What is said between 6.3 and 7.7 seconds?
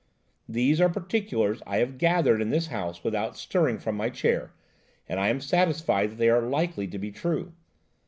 are likely to be true.